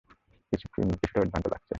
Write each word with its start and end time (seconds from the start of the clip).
কিছুটা 0.51 0.77
উদ্ভ্রান্ত 1.21 1.45
লাগছে। 1.47 1.69